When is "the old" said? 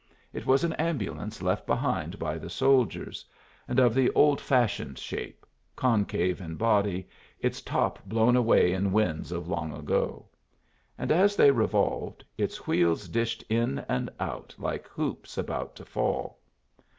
3.93-4.41